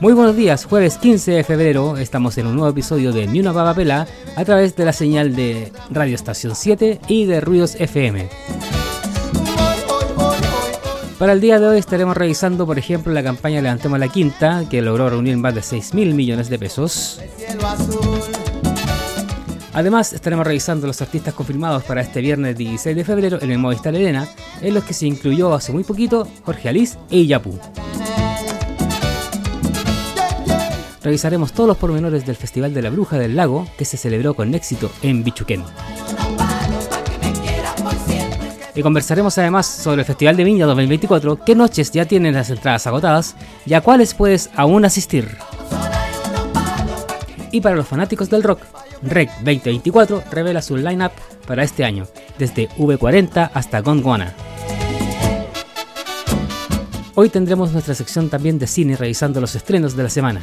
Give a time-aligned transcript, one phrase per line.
[0.00, 3.74] Muy buenos días, jueves 15 de febrero estamos en un nuevo episodio de Ni una
[3.74, 4.06] pelá
[4.36, 8.28] a través de la señal de Radio Estación 7 y de Ruidos FM.
[11.18, 14.82] Para el día de hoy estaremos revisando, por ejemplo, la campaña Levantemos la Quinta, que
[14.82, 17.20] logró reunir más de 6 mil millones de pesos.
[19.72, 23.96] Además, estaremos revisando los artistas confirmados para este viernes 16 de febrero en el Movistar
[23.96, 24.28] Arena,
[24.62, 27.58] en los que se incluyó hace muy poquito Jorge Alice e Iyapu.
[31.08, 34.54] Revisaremos todos los pormenores del Festival de la Bruja del Lago, que se celebró con
[34.54, 35.64] éxito en Bichuquén.
[38.74, 42.86] Y conversaremos además sobre el Festival de Viña 2024, qué noches ya tienen las entradas
[42.86, 45.38] agotadas y a cuáles puedes aún asistir.
[47.52, 48.60] Y para los fanáticos del rock,
[49.00, 51.12] Rec 2024 revela su lineup
[51.46, 52.06] para este año,
[52.38, 54.34] desde V40 hasta Gondwana.
[57.14, 60.42] Hoy tendremos nuestra sección también de cine revisando los estrenos de la semana.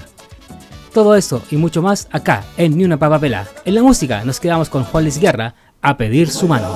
[0.95, 3.45] Todo eso y mucho más acá en Ni una Papapela.
[3.65, 6.69] En la música nos quedamos con Juan Luis Guerra a pedir su mano.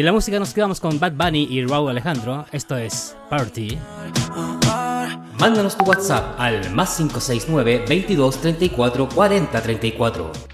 [0.00, 2.46] Y en la música nos quedamos con Bad Bunny y Raúl Alejandro.
[2.52, 3.76] Esto es Party.
[5.38, 10.49] Mándanos tu WhatsApp al más 569 22 34 40 34.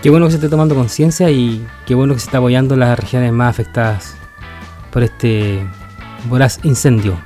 [0.01, 2.97] Qué bueno que se esté tomando conciencia y qué bueno que se está apoyando las
[2.97, 4.15] regiones más afectadas
[4.91, 5.67] por este
[6.29, 7.19] voraz incendio.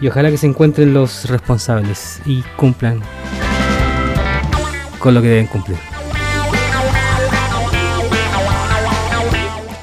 [0.00, 3.02] Y ojalá que se encuentren los responsables y cumplan
[4.98, 5.87] con lo que deben cumplir.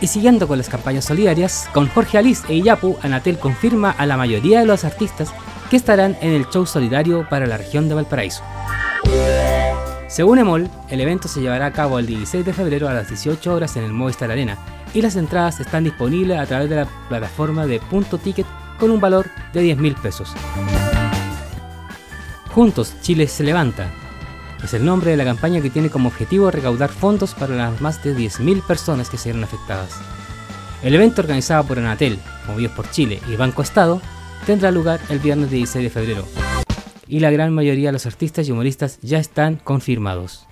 [0.02, 4.18] Y siguiendo con las campañas solidarias, con Jorge Alice e Iyapu, Anatel confirma a la
[4.18, 5.34] mayoría de los artistas
[5.70, 8.44] que estarán en el show solidario para la región de Valparaíso.
[10.08, 13.54] Según EMOL, el evento se llevará a cabo el 16 de febrero a las 18
[13.54, 14.58] horas en el Movistar Arena
[14.94, 18.46] y las entradas están disponibles a través de la plataforma de Punto Ticket
[18.80, 20.34] con un valor de 10 mil pesos.
[22.54, 23.92] Juntos, Chile se levanta.
[24.66, 28.04] Es el nombre de la campaña que tiene como objetivo recaudar fondos para las más
[28.04, 29.96] de 10.000 personas que serán afectadas.
[30.82, 32.18] El evento organizado por Anatel,
[32.48, 34.02] Movidos por Chile y Banco Estado
[34.48, 36.26] tendrá lugar el viernes 16 de febrero
[37.08, 40.48] y la gran mayoría de los artistas y humoristas ya están confirmados.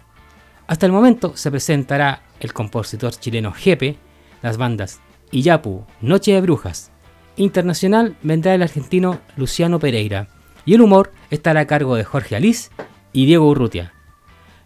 [0.68, 3.98] Hasta el momento se presentará el compositor chileno Jepe,
[4.44, 5.00] las bandas
[5.32, 6.92] Iyapu, Noche de Brujas.
[7.36, 10.28] Internacional vendrá el argentino Luciano Pereira
[10.66, 12.70] y el humor estará a cargo de Jorge Alice
[13.12, 13.93] y Diego Urrutia.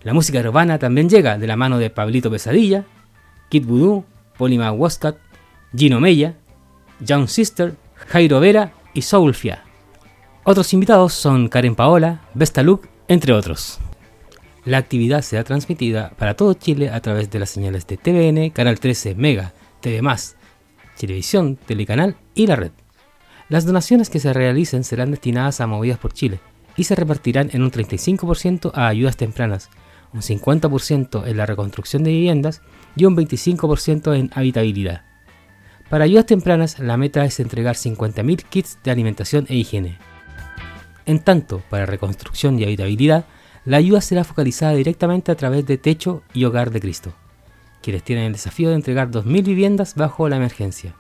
[0.08, 2.86] La música urbana también llega de la mano de Pablito Pesadilla,
[3.50, 4.06] Kid Voodoo,
[4.38, 5.18] Polima Wascat,
[5.76, 6.36] Gino Mella,
[7.02, 9.66] Young Sister, Jairo Vera y Soulfia.
[10.46, 13.80] Otros invitados son Karen Paola, Vesta Luke, entre otros.
[14.64, 18.80] La actividad será transmitida para todo Chile a través de las señales de TVN, Canal
[18.80, 20.02] 13, Mega, TV+,
[20.98, 22.72] Televisión, Telecanal y la red.
[23.50, 26.40] Las donaciones que se realicen serán destinadas a Movidas por Chile
[26.78, 29.70] y se repartirán en un 35% a ayudas tempranas,
[30.14, 32.62] un 50% en la reconstrucción de viviendas
[32.96, 35.04] y un 25% en habitabilidad.
[35.90, 39.98] Para ayudas tempranas, la meta es entregar 50.000 kits de alimentación e higiene.
[41.06, 43.26] En tanto, para reconstrucción y habitabilidad,
[43.64, 47.14] la ayuda será focalizada directamente a través de Techo y Hogar de Cristo,
[47.82, 50.96] quienes tienen el desafío de entregar 2.000 viviendas bajo la emergencia.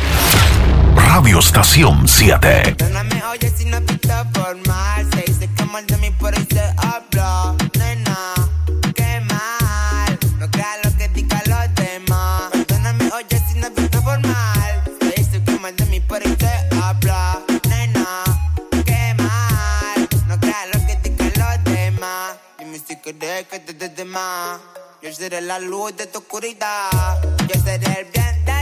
[0.95, 2.77] Radio Estación 7
[3.37, 3.47] que
[23.13, 24.59] te des.
[25.01, 26.89] Yo seré la luz de tu oscuridad.
[27.47, 28.56] Yo seré el bien de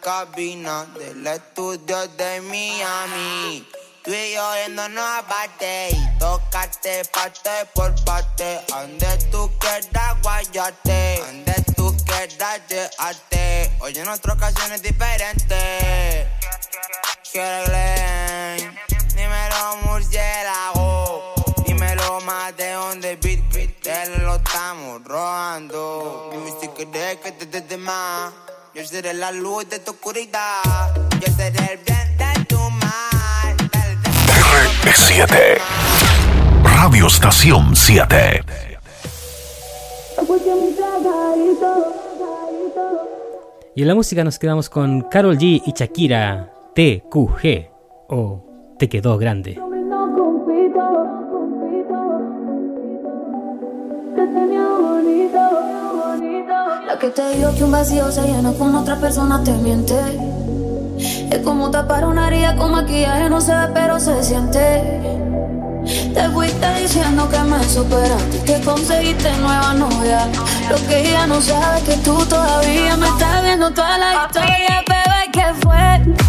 [0.00, 3.66] cabina del estudio de Miami.
[4.02, 8.60] Tú y yo yéndonos aparte y tocarte parte por parte.
[8.68, 13.70] Donde tú quieras guayarte, donde tú quieras llevarte.
[13.80, 16.28] Hoy en otra ocasión es diferente.
[17.30, 17.72] Quiero
[19.14, 21.34] dímelo murciélago.
[21.64, 26.30] Dímelo más de donde beat, beat, lo estamos robando.
[26.32, 28.32] Dime si quieres que te dé más.
[28.74, 30.94] Yo seré la luz de tu oscuridad.
[31.20, 33.54] Yo seré el bien de tu mal.
[34.86, 35.58] R7
[36.64, 38.42] Radio Estación 7
[43.74, 47.68] Y en la música nos quedamos con Carol G y Shakira TQG
[48.08, 49.60] o Te quedó grande.
[54.16, 55.41] La
[57.02, 59.98] que te dijo que un vacío se llena con otra persona te miente.
[61.32, 65.00] Es como tapar una herida con maquillaje, no se ve, pero se siente.
[66.14, 70.28] Te fuiste diciendo que me superaste, que conseguiste nueva novia.
[70.70, 74.84] Lo que ella no sabe es que tú todavía me estás viendo toda la historia,
[74.86, 76.21] bebé, ¿qué fue?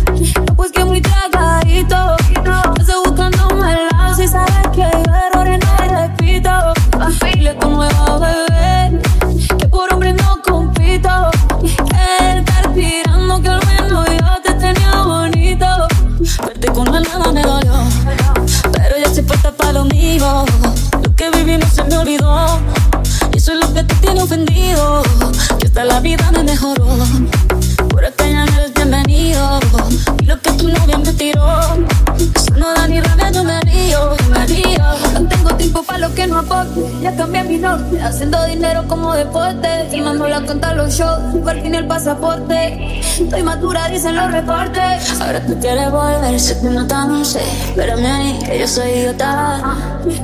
[22.13, 25.01] Y eso es lo que te tiene ofendido.
[25.59, 26.85] Que hasta la vida me mejoró.
[27.89, 29.59] Por esta ya no eres bienvenido.
[30.21, 31.47] Y lo que tu novia me tiró.
[32.35, 35.32] Eso no da ni rabia, yo me río, me río.
[35.63, 39.87] No tiempo para lo que no aporte, ya cambié mi norte, haciendo dinero como deporte,
[39.89, 42.99] filmando la cuenta los shows, por fin el pasaporte.
[42.99, 45.21] Estoy madura, dicen los reportes.
[45.21, 49.61] Ahora tú quieres volver, sé que no tan sé, espérame ahí, que yo soy idiota.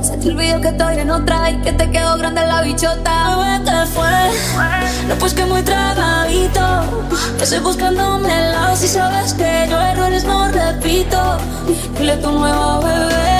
[0.02, 3.36] Se te olvidó que estoy en otra y que te quedó grande la bichota.
[3.36, 5.08] Bebé, ¿qué fue?
[5.08, 6.60] No, pues que muy tragadito.
[7.38, 11.38] Que estoy buscando lado si sabes que yo errores no repito.
[11.98, 13.30] Dile tu nuevo bebé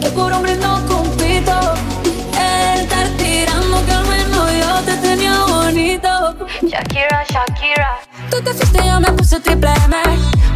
[0.00, 1.09] que por hombres no compito.
[1.40, 6.36] Estar tirando que al menos yo te tenía bonito.
[6.62, 7.98] Shakira, Shakira.
[8.30, 9.96] Tú te fuiste yo me puse triple M.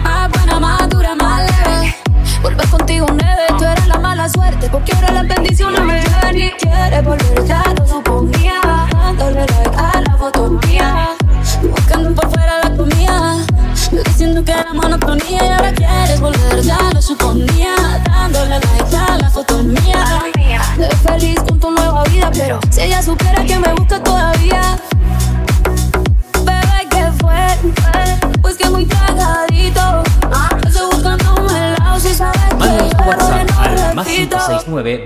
[0.02, 1.96] Más buena, más dura, más leve.
[2.42, 6.50] Volver contigo nueve, tú eras la mala suerte Porque ahora las bendiciones me ven y
[6.50, 8.13] quieres volver, ya lo suponía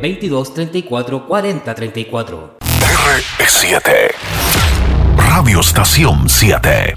[0.00, 2.58] 22 34 40 34.
[2.60, 3.82] R7.
[5.16, 6.96] Radio Estación 7.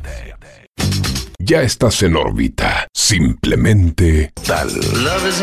[1.39, 2.87] Ya estás en órbita.
[2.93, 4.67] Simplemente tal.
[5.03, 5.41] Love is.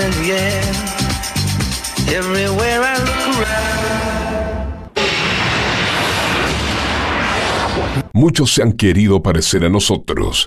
[2.08, 3.78] Everywhere I look around.
[8.12, 10.46] Muchos se han querido parecer a nosotros.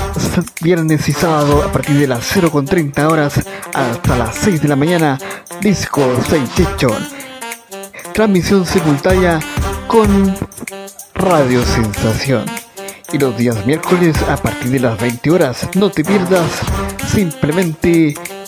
[0.61, 3.33] viernes y sábado, a partir de las 0.30 horas
[3.73, 5.17] hasta las 6 de la mañana,
[5.61, 6.95] Disco Sensation.
[8.13, 9.39] Transmisión simultánea
[9.87, 10.35] con
[11.15, 12.45] Radio Sensación.
[13.13, 16.49] Y los días miércoles a partir de las 20 horas, no te pierdas
[17.13, 18.13] simplemente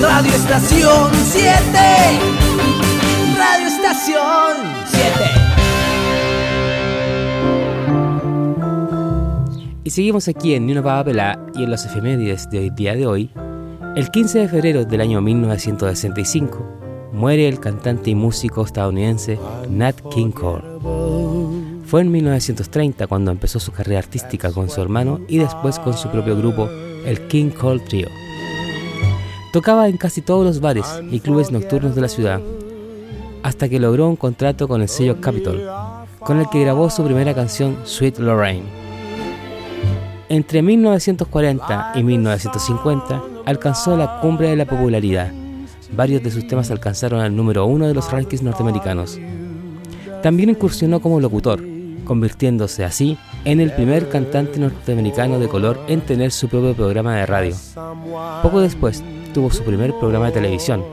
[0.00, 1.50] Radio Estación 7.
[3.36, 5.10] Radio Estación 7.
[9.84, 13.06] Y seguimos aquí en Ni una pava y en los efemérides de hoy día de
[13.06, 13.30] hoy.
[13.94, 20.30] El 15 de febrero del año 1965 muere el cantante y músico estadounidense Nat King
[20.30, 20.64] Cole.
[21.84, 26.08] Fue en 1930 cuando empezó su carrera artística con su hermano y después con su
[26.08, 26.70] propio grupo,
[27.04, 28.08] el King Cole Trio.
[29.52, 32.40] Tocaba en casi todos los bares y clubes nocturnos de la ciudad,
[33.42, 35.68] hasta que logró un contrato con el sello Capitol,
[36.20, 38.66] con el que grabó su primera canción Sweet Lorraine.
[40.28, 45.32] Entre 1940 y 1950 alcanzó la cumbre de la popularidad.
[45.96, 49.18] Varios de sus temas alcanzaron al número uno de los rankings norteamericanos.
[50.22, 51.60] También incursionó como locutor,
[52.04, 57.26] convirtiéndose así en el primer cantante norteamericano de color en tener su propio programa de
[57.26, 57.56] radio.
[58.42, 59.02] Poco después
[59.32, 60.84] tuvo su primer programa de televisión,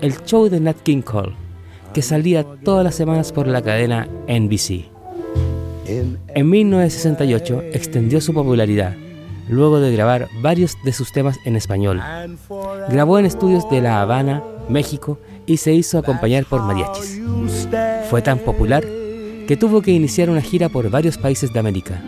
[0.00, 1.34] el show de Nat King Cole,
[1.92, 4.84] que salía todas las semanas por la cadena NBC.
[5.86, 8.94] En 1968 extendió su popularidad,
[9.48, 12.02] luego de grabar varios de sus temas en español.
[12.88, 17.20] Grabó en estudios de La Habana, México, y se hizo acompañar por mariachis.
[18.10, 18.84] Fue tan popular
[19.46, 22.02] que tuvo que iniciar una gira por varios países de América.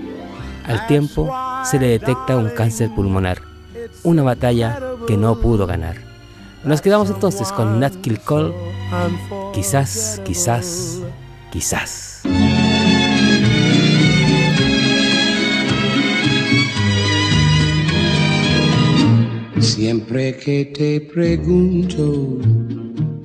[0.67, 1.33] Al tiempo,
[1.65, 3.39] se le detecta un cáncer pulmonar,
[4.03, 5.97] una batalla que no pudo ganar.
[6.65, 8.53] Nos quedamos entonces con Nat King Cole,
[9.55, 11.01] quizás, quizás,
[11.51, 12.21] quizás.
[19.61, 22.37] Siempre que te pregunto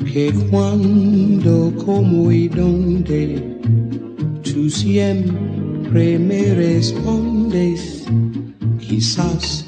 [0.06, 3.60] que cuándo, cómo y dónde,
[4.42, 8.06] tú siempre me respondes,
[8.80, 9.68] quizás,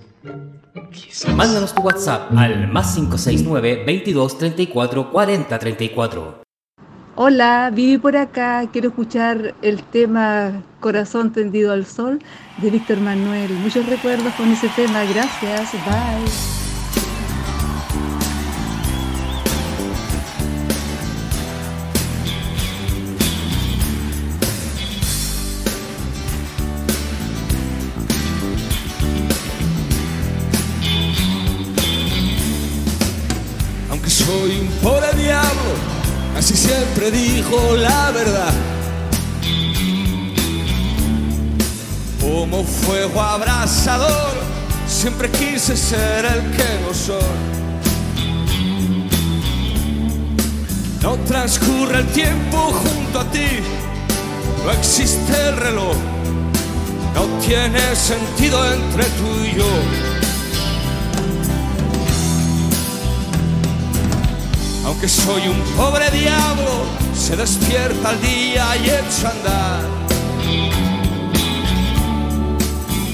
[1.35, 6.41] Mándanos tu WhatsApp al más 569 22 34 40 34.
[7.15, 8.67] Hola, viví por acá.
[8.71, 12.19] Quiero escuchar el tema Corazón tendido al sol
[12.57, 13.51] de Víctor Manuel.
[13.53, 15.03] Muchos recuerdos con ese tema.
[15.03, 15.73] Gracias.
[15.85, 16.60] Bye.
[36.41, 38.51] Así siempre dijo la verdad.
[42.19, 44.33] Como fuego abrasador,
[44.87, 47.37] siempre quise ser el que no soy.
[51.03, 53.49] No transcurre el tiempo junto a ti,
[54.65, 55.95] no existe el reloj,
[57.13, 60.20] no tiene sentido entre tú y yo.
[64.91, 66.83] Aunque soy un pobre diablo,
[67.15, 69.83] se despierta al día y echa a andar.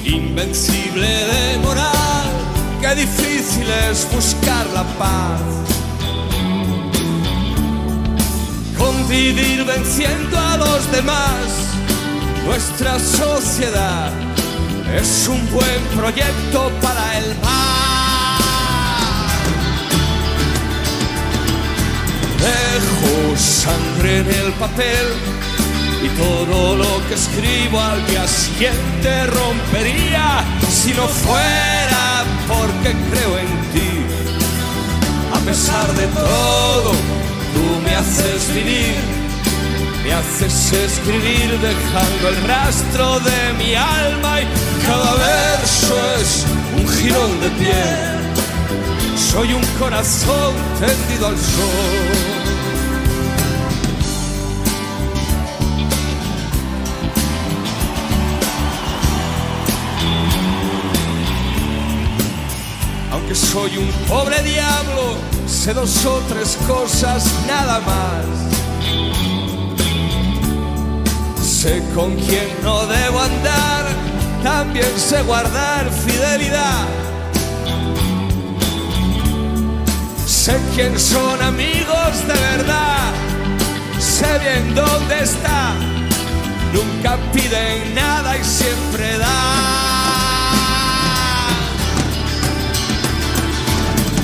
[0.03, 2.29] Invencible de moral,
[2.81, 5.39] qué difícil es buscar la paz.
[8.75, 11.45] Convivir venciendo a los demás,
[12.43, 14.11] nuestra sociedad
[14.99, 17.86] es un buen proyecto para el mar.
[22.47, 25.07] Dejo sangre en el papel
[26.03, 33.51] y todo lo que escribo al día siguiente rompería si no fuera porque creo en
[33.73, 34.17] ti.
[35.33, 36.91] A pesar de todo,
[37.53, 38.95] tú me haces vivir
[40.03, 44.47] Me haces escribir dejando el rastro de mi alma y
[44.85, 46.45] cada verso es
[46.77, 48.17] un jirón de piel.
[49.17, 52.36] Soy un corazón tendido al sol.
[63.27, 68.23] Aunque soy un pobre diablo, sé dos o tres cosas nada más.
[71.45, 73.85] Sé con quién no debo andar,
[74.41, 76.87] también sé guardar fidelidad.
[80.25, 83.11] Sé quién son amigos de verdad,
[83.99, 85.73] sé bien dónde está.
[86.71, 89.86] Nunca piden nada y siempre dan.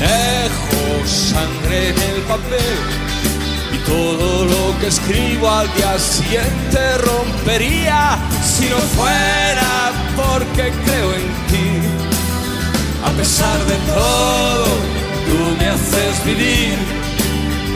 [0.04, 2.78] Dejo sangre en el papel
[3.74, 11.28] y todo lo que escribo al día siguiente rompería si no fuera porque creo en
[11.50, 11.70] ti.
[13.06, 14.66] A pesar de todo,
[15.26, 16.78] tú me haces vivir,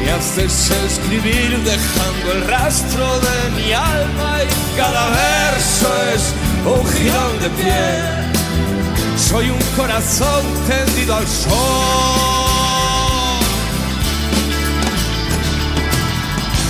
[0.01, 6.33] me haces escribir dejando el rastro de mi alma y cada verso es
[6.65, 8.36] un girón de piel.
[9.17, 11.51] Soy un corazón tendido al sol.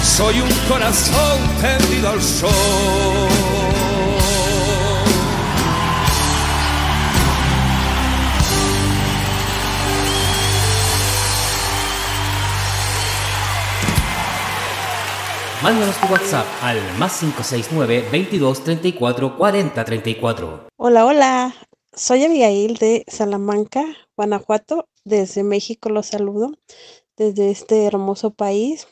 [0.01, 2.49] Soy un corazón tendido al sol.
[15.61, 20.67] Mándanos tu WhatsApp al más 569 22 34 40 34.
[20.77, 21.66] Hola, hola.
[21.97, 23.83] Soy Abigail de Salamanca,
[24.15, 24.87] Guanajuato.
[25.03, 26.51] Desde México los saludo,
[27.15, 28.87] desde este hermoso país.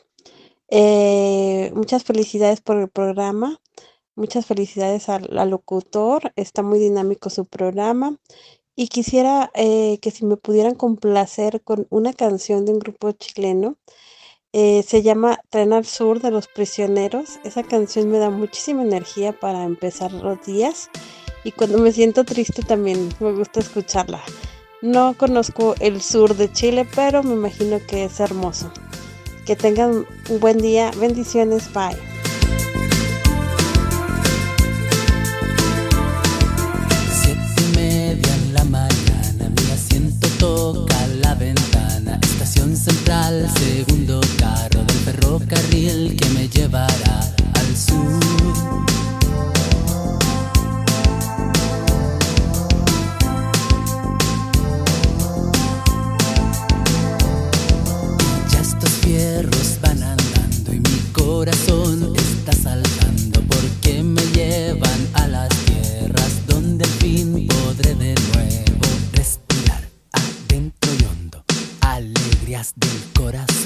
[0.68, 3.60] Eh, muchas felicidades por el programa.
[4.16, 6.32] Muchas felicidades al, locutor.
[6.34, 8.18] Está muy dinámico su programa.
[8.74, 13.76] Y quisiera eh, que si me pudieran complacer con una canción de un grupo chileno.
[14.52, 17.38] Eh, se llama Tren al Sur de los Prisioneros.
[17.44, 20.90] Esa canción me da muchísima energía para empezar los días.
[21.46, 24.20] Y cuando me siento triste también me gusta escucharla.
[24.82, 28.72] No conozco el sur de Chile, pero me imagino que es hermoso.
[29.46, 30.90] Que tengan un buen día.
[30.98, 31.72] Bendiciones.
[31.72, 31.96] Bye.
[37.22, 42.18] Siete y media en la mañana, mi asiento toca la ventana.
[42.24, 47.20] Estación central, segundo carro del ferrocarril que me llevará
[47.54, 48.85] al sur.
[61.46, 68.86] corazón está saltando porque me llevan a las tierras donde al fin podré de nuevo
[69.12, 71.44] respirar adentro y hondo
[71.82, 73.65] alegrías del corazón.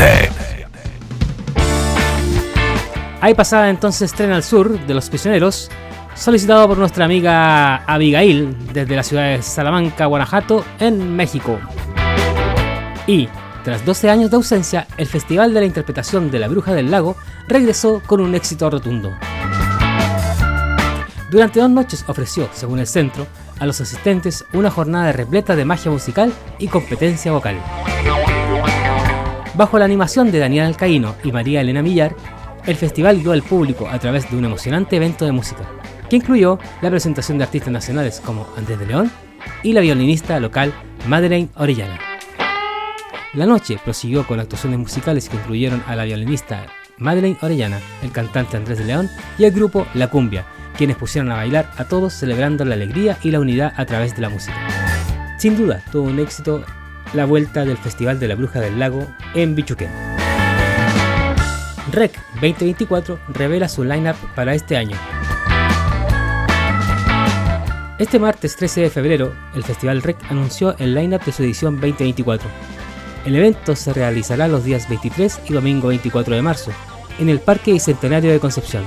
[0.00, 0.66] 7.
[3.20, 5.70] Ahí pasaba entonces Tren al Sur de los Prisioneros,
[6.14, 11.58] solicitado por nuestra amiga Abigail desde la ciudad de Salamanca, Guanajuato, en México.
[13.06, 13.28] Y,
[13.62, 17.14] tras 12 años de ausencia, el Festival de la Interpretación de la Bruja del Lago
[17.46, 19.12] regresó con un éxito rotundo.
[21.30, 23.26] Durante dos noches ofreció, según el centro,
[23.58, 27.60] a los asistentes una jornada repleta de magia musical y competencia vocal.
[29.60, 32.16] Bajo la animación de Daniel Alcaíno y María Elena Millar,
[32.64, 35.68] el festival guió al público a través de un emocionante evento de música,
[36.08, 39.12] que incluyó la presentación de artistas nacionales como Andrés de León
[39.62, 40.72] y la violinista local
[41.06, 42.00] Madeleine Orellana.
[43.34, 46.64] La noche prosiguió con actuaciones musicales que incluyeron a la violinista
[46.96, 50.46] Madeleine Orellana, el cantante Andrés de León y el grupo La Cumbia,
[50.78, 54.22] quienes pusieron a bailar a todos celebrando la alegría y la unidad a través de
[54.22, 54.56] la música.
[55.36, 56.64] Sin duda, tuvo un éxito
[57.12, 59.90] la vuelta del Festival de la Bruja del Lago en Bichuquén.
[61.90, 64.96] REC 2024 revela su lineup para este año.
[67.98, 72.48] Este martes 13 de febrero, el Festival REC anunció el lineup de su edición 2024.
[73.26, 76.70] El evento se realizará los días 23 y domingo 24 de marzo,
[77.18, 78.84] en el Parque Bicentenario de Concepción.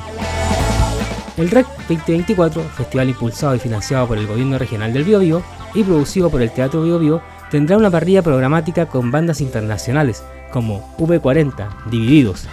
[1.37, 5.43] El REC 2024, festival impulsado y financiado por el Gobierno Regional del Biobío
[5.73, 7.21] y producido por el Teatro Biobío,
[7.53, 12.47] tendrá una parrilla programática con bandas internacionales como V40, Divididos,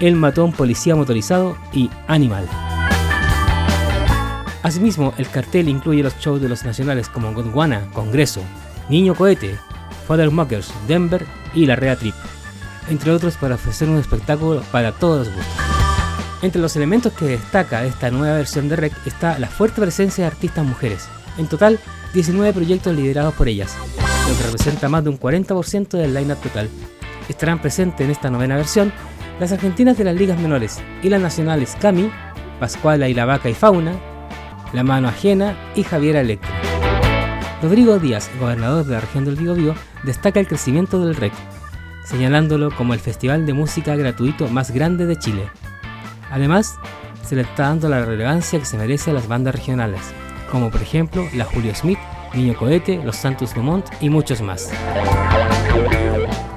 [0.00, 2.46] El Matón Policía Motorizado y Animal.
[4.62, 8.42] Asimismo, el cartel incluye los shows de los nacionales como Gondwana, Congreso,
[8.90, 9.56] Niño Cohete,
[10.06, 11.24] Father Mockers, Denver
[11.54, 12.14] y La Rea Trip,
[12.90, 15.54] entre otros para ofrecer un espectáculo para todos los gustos.
[16.42, 20.32] Entre los elementos que destaca esta nueva versión de REC está la fuerte presencia de
[20.32, 21.80] artistas mujeres, en total
[22.12, 23.74] 19 proyectos liderados por ellas,
[24.28, 26.68] lo que representa más de un 40% del line-up total.
[27.28, 28.92] Estarán presentes en esta novena versión
[29.40, 32.10] las argentinas de las ligas menores y las nacionales Cami,
[32.60, 33.92] Pascuala y la Vaca y Fauna,
[34.72, 36.50] La Mano Ajena y Javiera Electra.
[37.62, 41.32] Rodrigo Díaz, gobernador de la región del Biobío, destaca el crecimiento del REC,
[42.04, 45.48] señalándolo como el festival de música gratuito más grande de Chile.
[46.30, 46.76] Además,
[47.24, 50.02] se le está dando la relevancia que se merece a las bandas regionales,
[50.50, 51.98] como por ejemplo la Julio Smith,
[52.34, 54.70] Niño Cohete, Los Santos Dumont y muchos más.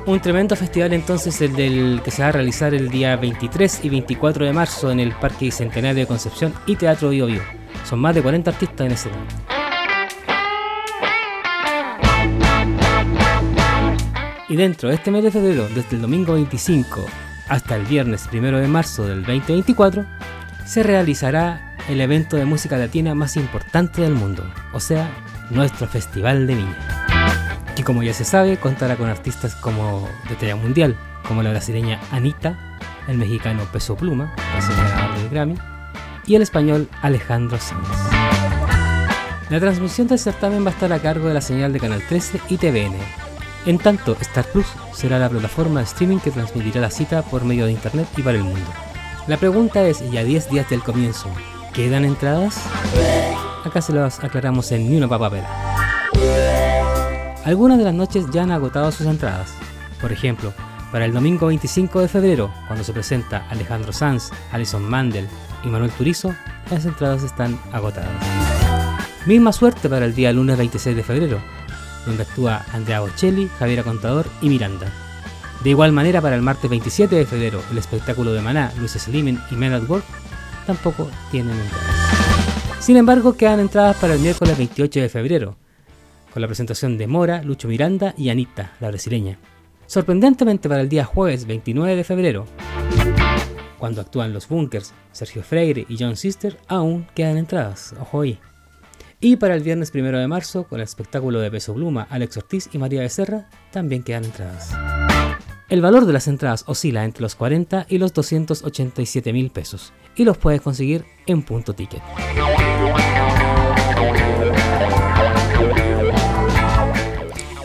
[0.06, 3.90] Un tremendo festival entonces el del que se va a realizar el día 23 y
[3.90, 7.42] 24 de marzo en el Parque Bicentenario de Concepción y Teatro Bio Bio.
[7.84, 9.36] Son más de 40 artistas en ese evento.
[14.50, 17.06] Y dentro de este mes de febrero, desde el domingo 25
[17.50, 20.06] hasta el viernes 1 de marzo del 2024,
[20.66, 25.10] se realizará el evento de música latina más importante del mundo, o sea,
[25.50, 26.78] nuestro Festival de Viña.
[27.76, 30.96] Que como ya se sabe, contará con artistas como de talla mundial,
[31.28, 32.58] como la brasileña Anita,
[33.08, 34.34] el mexicano Peso Pluma,
[34.70, 35.56] ganador del Grammy,
[36.26, 37.88] y el español Alejandro Sanz.
[39.50, 42.42] La transmisión del certamen va a estar a cargo de la señal de Canal 13
[42.50, 42.98] y TVN.
[43.66, 47.66] En tanto, Star Plus será la plataforma de streaming que transmitirá la cita por medio
[47.66, 48.70] de internet y para el mundo.
[49.28, 51.30] La pregunta es, ya 10 días del comienzo,
[51.74, 52.62] ¿quedan entradas?
[53.68, 55.50] Acá se las aclaramos en Ni una papapela.
[57.44, 59.54] Algunas de las noches ya han agotado sus entradas.
[60.00, 60.54] Por ejemplo,
[60.90, 65.28] para el domingo 25 de febrero, cuando se presenta Alejandro Sanz, Alison Mandel
[65.66, 66.34] y Manuel Turizo,
[66.72, 68.10] las entradas están agotadas.
[69.26, 71.42] Misma suerte para el día lunes 26 de febrero,
[72.06, 74.88] donde actúa Andrea Bocelli, Javiera Contador y Miranda.
[75.62, 79.42] De igual manera para el martes 27 de febrero, el espectáculo de Maná, Luis Slimen
[79.52, 80.06] y Men at Work
[80.66, 81.97] tampoco tienen entradas.
[82.88, 85.58] Sin embargo, quedan entradas para el miércoles 28 de febrero,
[86.32, 89.38] con la presentación de Mora, Lucho Miranda y Anita, la brasileña.
[89.88, 92.46] Sorprendentemente para el día jueves 29 de febrero,
[93.78, 98.40] cuando actúan los Bunkers, Sergio Freire y John Sister, aún quedan entradas, ojo ahí.
[99.20, 102.70] Y para el viernes 1 de marzo, con el espectáculo de Peso Pluma, Alex Ortiz
[102.72, 104.74] y María Becerra, también quedan entradas.
[105.70, 110.24] El valor de las entradas oscila entre los 40 y los 287 mil pesos y
[110.24, 112.02] los puedes conseguir en punto ticket.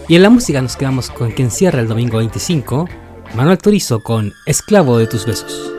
[0.08, 2.88] Y en la música nos quedamos con quien cierra el domingo 25,
[3.34, 5.72] Manuel Turizo con Esclavo de tus besos.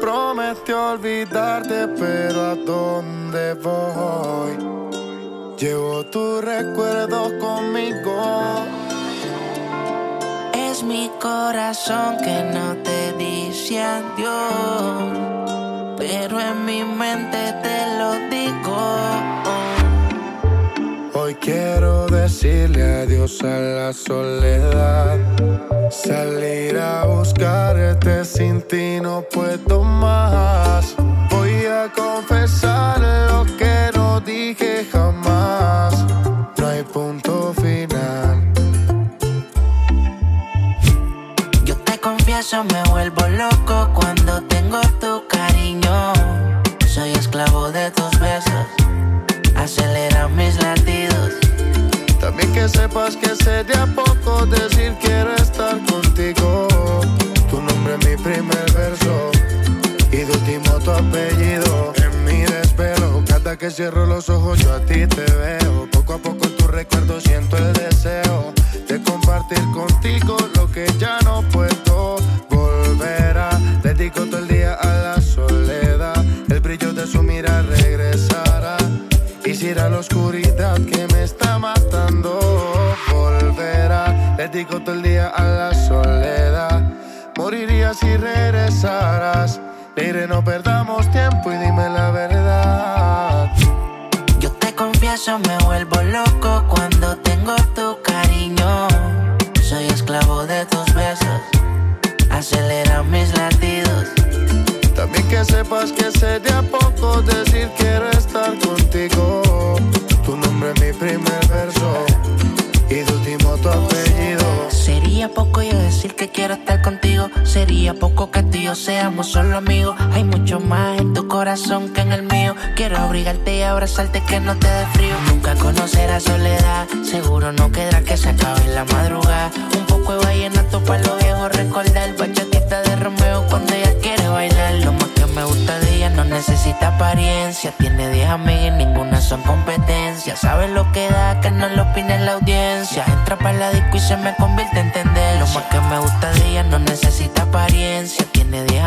[0.00, 4.56] Prometió olvidarte, pero ¿a dónde voy?
[5.56, 8.89] Llevo tus recuerdos conmigo.
[10.84, 15.18] Mi corazón que no te dice adiós,
[15.98, 18.78] pero en mi mente te lo digo.
[21.14, 22.20] Hoy quiero decir
[22.70, 25.18] decirle adiós a la soledad.
[25.90, 30.94] Salir a buscarte sin ti no puedo más.
[31.30, 35.29] Voy a confesar lo que no dije jamás.
[42.40, 44.09] Confieso, me vuelvo loco cuando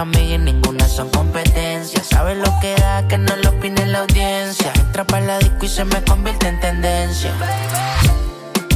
[0.03, 2.03] amigas y ninguna son competencia.
[2.03, 4.71] Sabe lo que da, que no lo opine la audiencia.
[4.75, 7.31] Entra para la disco y se me convierte en tendencia.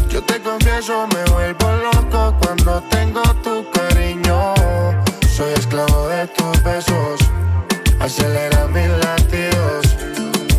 [0.10, 4.54] Yo te confieso, me vuelvo loco cuando tengo tu cariño.
[5.36, 7.20] Soy esclavo de tus besos,
[8.00, 9.86] acelera mis latidos.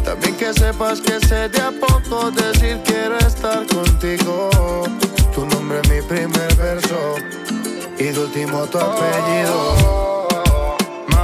[0.05, 4.51] También que sepas que sé de a poco decir quiero estar contigo.
[5.35, 7.17] Tu nombre es mi primer verso
[7.99, 10.08] y de último tu apellido.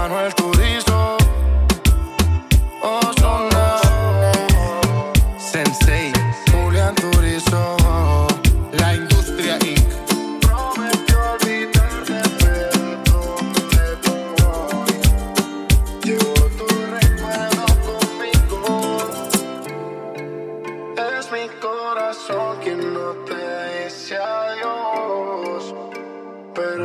[0.05, 1.24] Manuel Turizo,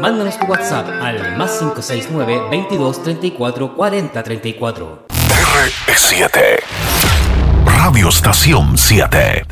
[0.09, 5.05] Mándanos tu WhatsApp al más 569 22 34 40 34.
[5.07, 6.31] R7.
[7.63, 9.45] Radio Estación 7.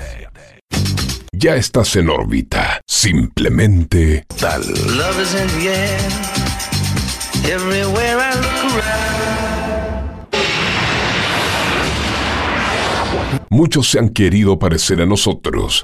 [1.31, 2.81] Ya estás en órbita.
[2.87, 4.61] Simplemente tal.
[4.97, 5.99] Love is in the air.
[7.43, 9.27] Everywhere I look around.
[13.51, 15.83] Muchos se han querido parecer a nosotros.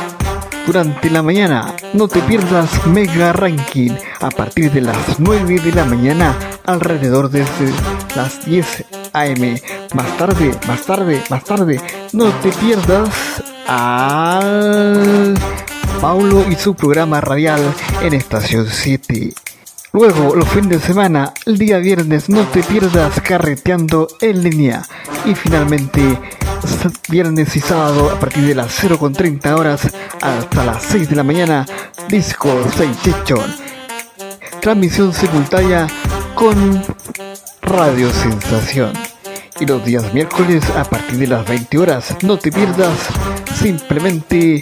[0.65, 5.85] Durante la mañana no te pierdas Mega Ranking a partir de las 9 de la
[5.85, 7.45] mañana alrededor de
[8.15, 9.57] las 10 am.
[9.93, 11.81] Más tarde, más tarde, más tarde,
[12.13, 15.33] no te pierdas al
[15.99, 17.61] Paulo y su programa radial
[18.01, 19.33] en Estación 7.
[19.93, 24.83] Luego, los fines de semana, el día viernes, no te pierdas carreteando en línea.
[25.25, 26.17] Y finalmente,
[27.09, 29.81] viernes y sábado, a partir de las 0.30 horas
[30.21, 31.65] hasta las 6 de la mañana,
[32.07, 33.53] Disco Sensation.
[34.61, 35.87] Transmisión simultánea
[36.35, 36.81] con
[37.61, 38.93] Radio Sensación.
[39.59, 42.97] Y los días miércoles a partir de las 20 horas, no te pierdas
[43.59, 44.61] simplemente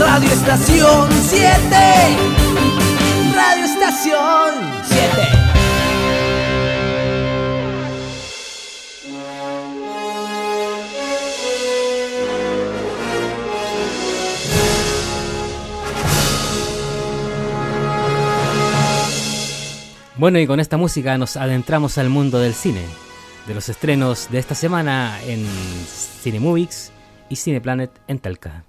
[0.00, 1.76] Radio Estación 7.
[3.34, 5.50] Radio Estación 7.
[20.16, 22.86] Bueno, y con esta música nos adentramos al mundo del cine,
[23.46, 25.46] de los estrenos de esta semana en
[26.22, 26.90] Cinemovies
[27.28, 28.64] y Cineplanet en Talca.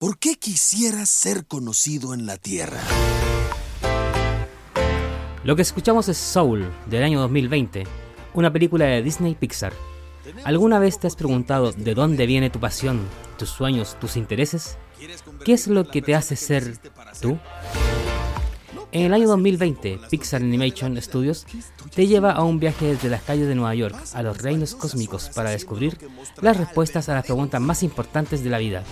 [0.00, 2.80] ¿Por qué quisieras ser conocido en la Tierra?
[5.44, 7.84] Lo que escuchamos es Soul, del año 2020,
[8.32, 9.74] una película de Disney Pixar.
[10.44, 12.98] ¿Alguna vez te has preguntado de dónde viene tu pasión,
[13.36, 14.78] tus sueños, tus intereses?
[15.44, 16.78] ¿Qué es lo que te hace ser
[17.20, 17.38] tú?
[18.92, 21.44] En el año 2020, Pixar Animation Studios
[21.94, 25.28] te lleva a un viaje desde las calles de Nueva York a los reinos cósmicos
[25.34, 25.98] para descubrir
[26.40, 28.82] las respuestas a las preguntas más importantes de la vida.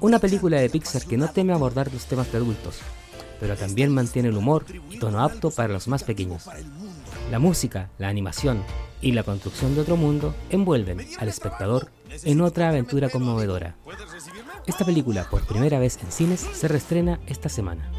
[0.00, 2.78] Una película de Pixar que no teme abordar los temas de adultos,
[3.38, 6.48] pero también mantiene el humor y tono apto para los más pequeños.
[7.30, 8.62] La música, la animación
[9.02, 11.90] y la construcción de otro mundo envuelven al espectador
[12.24, 13.76] en otra aventura conmovedora.
[14.66, 17.90] Esta película, por primera vez en cines, se reestrena esta semana.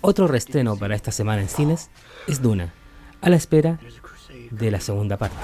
[0.00, 1.90] Otro reestreno para esta semana en cines
[2.28, 2.72] es Duna,
[3.20, 3.80] a la espera
[4.50, 5.36] de la segunda parte.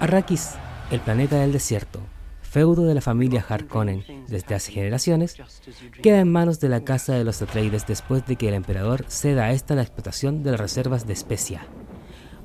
[0.00, 0.52] Arrakis,
[0.90, 2.00] el planeta del desierto,
[2.40, 5.36] feudo de la familia Harkonnen desde hace generaciones,
[6.02, 9.44] queda en manos de la Casa de los Atreides después de que el emperador ceda
[9.44, 11.66] a esta la explotación de las reservas de especia,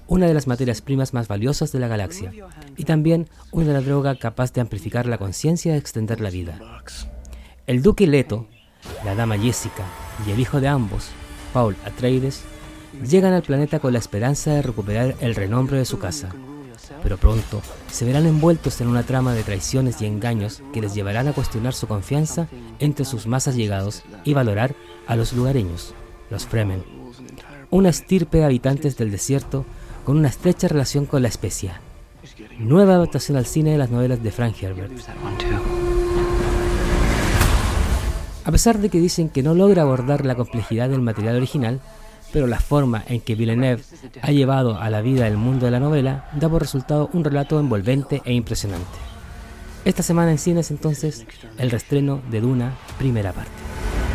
[0.07, 2.31] una de las materias primas más valiosas de la galaxia,
[2.77, 6.59] y también una droga capaz de amplificar la conciencia y extender la vida.
[7.67, 8.47] El duque Leto,
[9.03, 9.83] la dama Jessica
[10.27, 11.09] y el hijo de ambos,
[11.53, 12.43] Paul Atreides,
[13.07, 16.29] llegan al planeta con la esperanza de recuperar el renombre de su casa.
[17.01, 21.27] Pero pronto se verán envueltos en una trama de traiciones y engaños que les llevarán
[21.27, 22.47] a cuestionar su confianza
[22.79, 24.75] entre sus más allegados y valorar
[25.07, 25.93] a los lugareños,
[26.29, 26.83] los Fremen,
[27.71, 29.65] una estirpe de habitantes del desierto
[30.05, 31.81] con una estrecha relación con la especia.
[32.59, 34.93] Nueva adaptación al cine de las novelas de Frank Herbert.
[38.45, 41.81] A pesar de que dicen que no logra abordar la complejidad del material original,
[42.31, 43.83] pero la forma en que Villeneuve
[44.21, 47.59] ha llevado a la vida el mundo de la novela da por resultado un relato
[47.59, 48.85] envolvente e impresionante.
[49.85, 51.25] Esta semana en cines entonces
[51.57, 53.51] el reestreno de Duna, primera parte.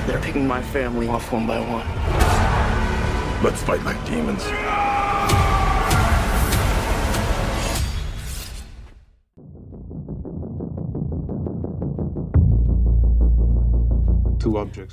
[0.07, 1.85] They're picking my family off one by one.
[3.43, 4.45] Let's fight like demons.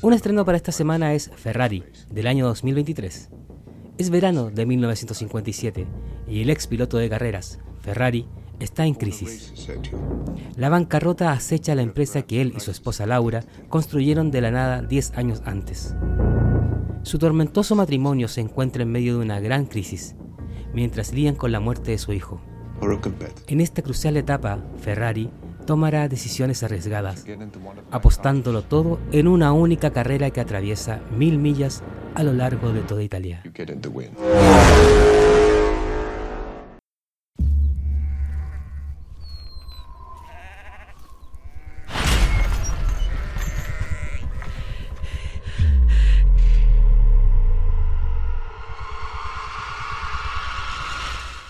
[0.02, 3.30] Un estreno para esta semana es Ferrari, del año 2023.
[3.98, 5.88] Es verano de 1957
[6.28, 8.28] y el ex piloto de carreras, Ferrari,
[8.60, 9.54] está en crisis.
[10.56, 14.52] La bancarrota acecha a la empresa que él y su esposa Laura construyeron de la
[14.52, 15.96] nada 10 años antes.
[17.02, 20.16] Su tormentoso matrimonio se encuentra en medio de una gran crisis,
[20.72, 22.40] mientras lían con la muerte de su hijo.
[23.48, 25.32] En esta crucial etapa, Ferrari
[25.68, 27.26] tomará decisiones arriesgadas,
[27.92, 31.84] apostándolo todo en una única carrera que atraviesa mil millas
[32.16, 33.44] a lo largo de toda Italia.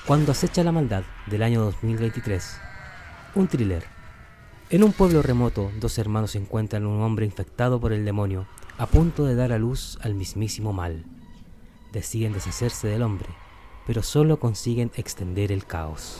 [0.05, 2.59] Cuando acecha la maldad del año 2023,
[3.35, 3.96] un thriller.
[4.69, 8.47] En un pueblo remoto, dos hermanos encuentran un hombre infectado por el demonio,
[8.77, 11.05] a punto de dar a luz al mismísimo mal.
[11.93, 13.29] Deciden deshacerse del hombre,
[13.85, 16.19] pero solo consiguen extender el caos.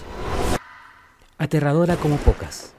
[1.37, 2.73] Aterradora como pocas.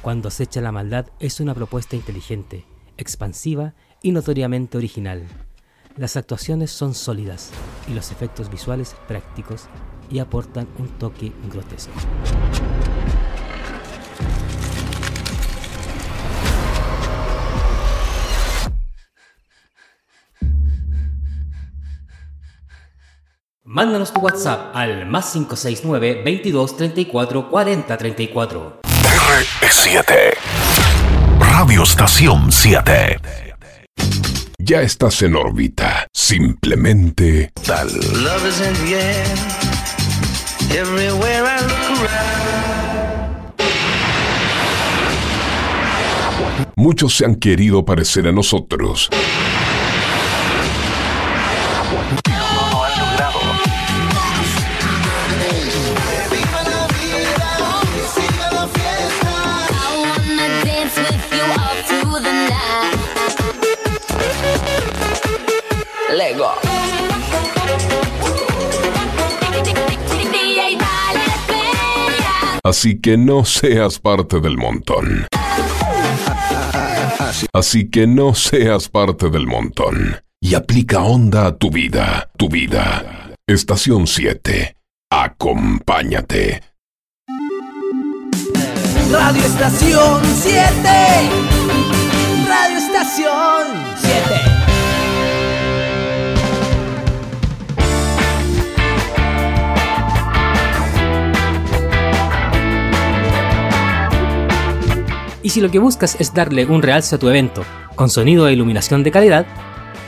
[0.00, 2.64] Cuando acecha la maldad es una propuesta inteligente,
[2.96, 5.26] expansiva y notoriamente original.
[5.96, 7.50] Las actuaciones son sólidas
[7.88, 9.64] y los efectos visuales prácticos
[10.08, 11.92] y aportan un toque grotesco.
[23.72, 28.80] Mándanos tu WhatsApp al más 569 22 34 40 34.
[28.82, 30.04] R7.
[31.38, 33.20] Radio Estación 7.
[34.58, 36.08] Ya estás en órbita.
[36.12, 37.86] Simplemente tal.
[38.24, 39.24] Love is in the air.
[40.76, 42.40] Everywhere I look around.
[46.74, 49.08] Muchos se han querido parecer a nosotros.
[72.70, 75.26] Así que no seas parte del montón.
[77.52, 80.22] Así que no seas parte del montón.
[80.40, 83.34] Y aplica onda a tu vida, tu vida.
[83.44, 84.76] Estación 7.
[85.10, 86.62] Acompáñate.
[89.10, 90.60] Radio Estación 7.
[92.46, 93.66] Radio Estación
[93.96, 94.49] 7.
[105.42, 107.62] Y si lo que buscas es darle un realce a tu evento,
[107.94, 109.46] con sonido e iluminación de calidad,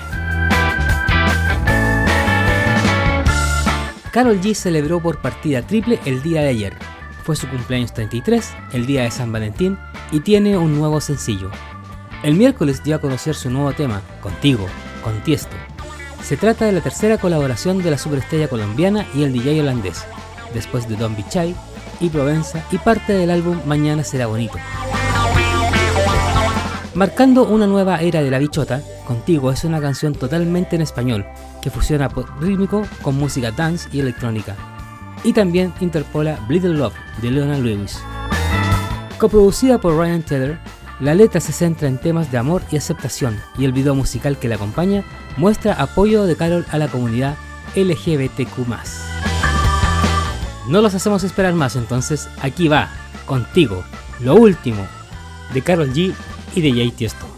[4.11, 6.96] Carol G celebró por partida triple el día de ayer.
[7.27, 9.77] Fue su cumpleaños 33, el día de San Valentín,
[10.13, 11.51] y tiene un nuevo sencillo.
[12.23, 14.65] El miércoles dio a conocer su nuevo tema, Contigo,
[15.03, 15.57] con Tiesto.
[16.23, 20.05] Se trata de la tercera colaboración de la superestrella colombiana y el DJ holandés,
[20.53, 21.53] después de Don Bichai
[21.99, 24.57] y Provenza y parte del álbum Mañana será bonito.
[26.93, 31.25] Marcando una nueva era de la bichota, Contigo es una canción totalmente en español
[31.61, 34.76] que fusiona pop rítmico con música dance y electrónica.
[35.23, 37.99] Y también interpola Little Love de Leona Lewis.
[39.17, 40.59] Coproducida por Ryan Tedder,
[40.99, 44.47] la letra se centra en temas de amor y aceptación y el video musical que
[44.47, 45.03] la acompaña
[45.37, 47.35] muestra apoyo de Carol a la comunidad
[47.75, 48.67] LGBTQ+.
[50.67, 52.89] No los hacemos esperar más, entonces aquí va,
[53.25, 53.83] contigo,
[54.19, 54.87] lo último
[55.53, 56.13] de Carol G
[56.55, 57.36] y de Jay Tiesto.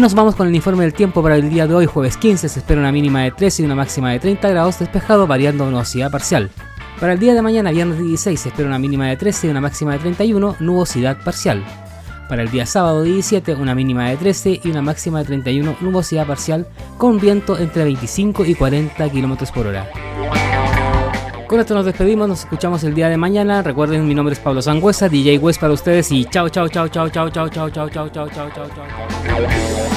[0.00, 2.48] Y nos vamos con el informe del tiempo para el día de hoy, jueves 15.
[2.48, 6.10] Se espera una mínima de 13 y una máxima de 30 grados despejado, variando nubosidad
[6.10, 6.48] parcial.
[6.98, 9.60] Para el día de mañana, viernes 16, se espera una mínima de 13 y una
[9.60, 11.62] máxima de 31, nubosidad parcial.
[12.30, 16.26] Para el día sábado 17, una mínima de 13 y una máxima de 31, nubosidad
[16.26, 19.86] parcial, con viento entre 25 y 40 km por hora.
[21.50, 23.60] Con esto nos despedimos, nos escuchamos el día de mañana.
[23.60, 27.08] Recuerden, mi nombre es Pablo Sangüesa, DJ West para ustedes y chao, chao, chao, chao,
[27.08, 29.89] chao, chao, chao, chao, chao, chao, chao, chao, chao.